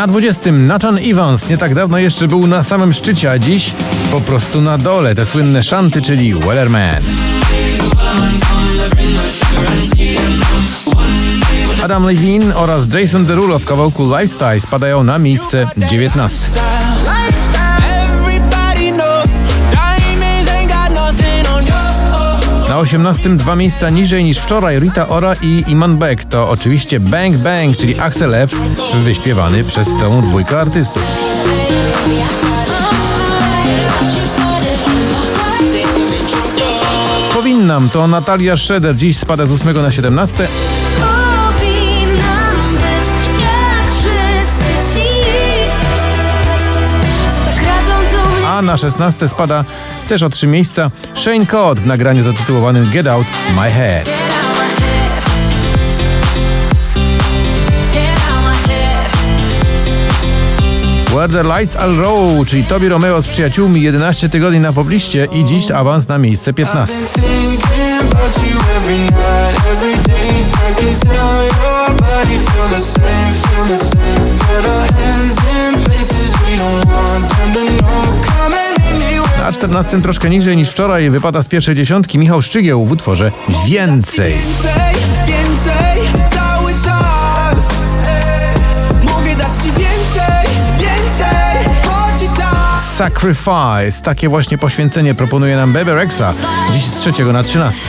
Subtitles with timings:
[0.00, 3.74] Na 20 Nathan Evans nie tak dawno jeszcze był na samym szczycie, a dziś
[4.12, 5.14] po prostu na dole.
[5.14, 6.90] Te słynne szanty, czyli Wellerman.
[11.82, 16.38] Adam Levine oraz Jason Derulo w kawałku Lifestyle spadają na miejsce 19.
[22.80, 27.76] 18 dwa miejsca niżej niż wczoraj Rita Ora i Iman Beck to oczywiście Bang Bang,
[27.76, 28.54] czyli Axel F,
[29.04, 31.02] wyśpiewany przez tą dwójkę artystów.
[37.34, 40.48] Powinnam to Natalia Schroeder dziś spada z 8 na 17.
[40.98, 43.08] Powinnam być
[43.40, 45.06] jak wszyscy ci,
[47.28, 47.64] co tak.
[48.46, 49.64] A na 16 spada
[50.10, 54.10] też o 3 miejsca Shane Cott w nagraniu zatytułowanym Get Out My Head.
[61.06, 65.44] Where the Lights All Row, czyli Tobi Romeo z przyjaciółmi 11 tygodni na pobliście i
[65.44, 66.94] dziś awans na miejsce 15.
[66.94, 67.60] Thinking
[68.00, 70.40] about you every night, every day.
[70.70, 74.38] I can tell your body feel the same, feel the same.
[74.38, 75.09] Put our
[79.60, 81.10] 14 troszkę niżej niż wczoraj.
[81.10, 82.18] Wypada z pierwszej dziesiątki.
[82.18, 83.32] Michał Szczygieł w utworze
[83.66, 84.32] Więcej.
[84.32, 84.94] Więcej,
[85.26, 87.68] więcej, cały czas.
[89.02, 90.46] Mogę dać ci więcej,
[90.78, 92.80] więcej, chodź i tak.
[92.80, 94.02] Sacrifice.
[94.02, 96.34] Takie właśnie poświęcenie proponuje nam Bebe Rexha
[96.72, 97.80] dziś z trzeciego na 13.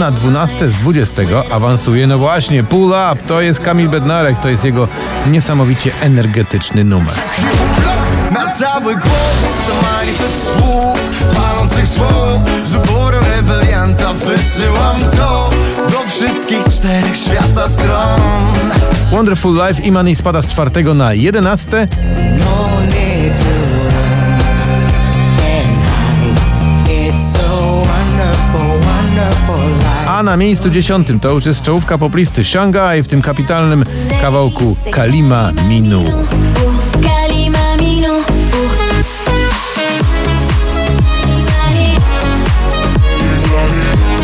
[0.00, 3.16] na 12 z 20 awansuje, no właśnie, Pull Up.
[3.26, 4.88] To jest Kamil Bednarek, to jest jego
[5.30, 7.12] niesamowicie energetyczny numer.
[8.30, 15.50] Na cały głos to manifest słów Palących słów Z uporem rebelianta wysyłam to
[15.90, 18.20] Do wszystkich czterech świata stron
[19.12, 21.88] Wonderful Life Imani spada z czwartego na 11.
[22.38, 22.70] No
[30.20, 33.84] A na miejscu dziesiątym to już jest czołówka poplisty Shanghai w tym kapitalnym
[34.20, 36.04] kawałku Kalima Minu.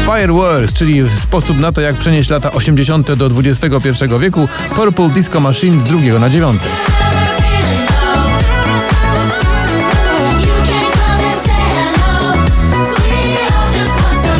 [0.04, 3.12] Fireworks, czyli sposób na to, jak przenieść lata 80.
[3.12, 3.90] do XXI
[4.20, 6.68] wieku, Purple Disco Machine z drugiego na dziewiąty.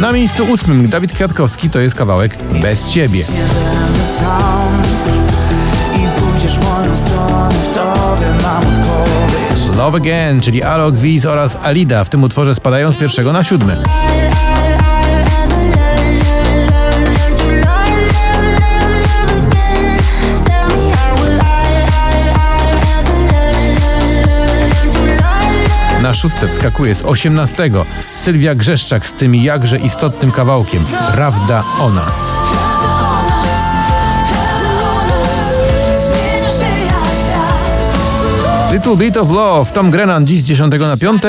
[0.01, 3.25] Na miejscu ósmym Dawid Kwiatkowski to jest kawałek Bez Ciebie.
[9.77, 13.77] Love Again, czyli Alok Wiz oraz Alida w tym utworze spadają z pierwszego na siódmy.
[26.27, 32.31] Szóste wskakuje z osiemnastego Sylwia Grzeszczak z tym jakże istotnym kawałkiem Prawda o nas.
[38.73, 41.23] Little Bit of Love, Tom Grennan dziś z 10 na 5.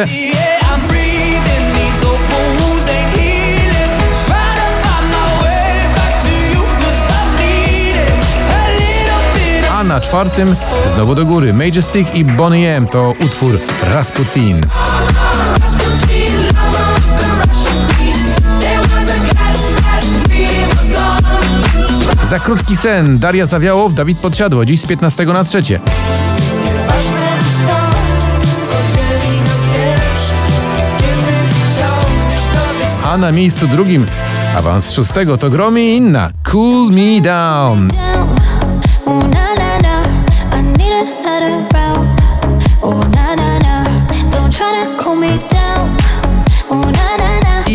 [9.98, 10.56] na czwartym
[10.96, 14.62] znowu do góry Majestic i Bonnie M to utwór Rasputin.
[22.30, 25.62] Za krótki sen Daria Zawiałow, Dawid Podsiadło, dziś z 15 na 3.
[25.62, 25.80] Ważne
[27.40, 27.76] dziś to,
[28.64, 30.32] co dzieli nas wiesz.
[30.98, 31.34] Kiedy
[31.78, 34.06] ciągniesz do tych A na miejscu drugim
[34.58, 37.90] awans szóstego to Gromi inna Cool Me Down.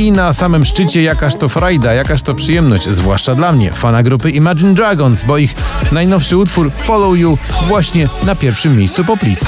[0.03, 4.31] I na samym szczycie jakaż to frajda, jakaż to przyjemność, zwłaszcza dla mnie, fana grupy
[4.31, 5.55] Imagine Dragons, bo ich
[5.93, 7.39] najnowszy utwór Follow You
[7.69, 9.47] właśnie na pierwszym miejscu poplisty.